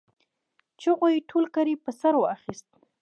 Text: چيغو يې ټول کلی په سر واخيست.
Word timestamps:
چيغو 0.79 1.07
يې 1.13 1.25
ټول 1.29 1.45
کلی 1.55 1.75
په 1.83 1.91
سر 1.99 2.13
واخيست. 2.17 2.69